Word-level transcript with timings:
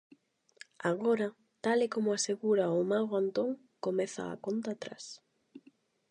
Agora, 0.91 1.27
tal 1.63 1.79
e 1.85 1.87
como 1.93 2.09
asegura 2.11 2.75
o 2.79 2.79
Mago 2.91 3.13
Antón, 3.23 3.49
comeza 3.85 4.23
a 4.27 4.39
conta 4.45 4.69
atrás. 4.71 5.03